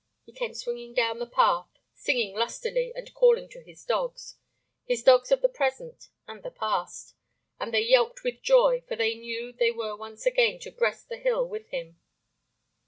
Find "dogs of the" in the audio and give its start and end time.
5.03-5.47